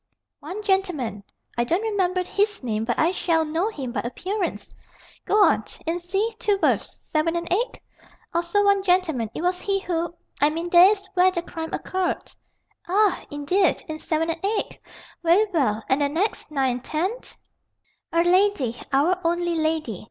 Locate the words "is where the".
10.89-11.43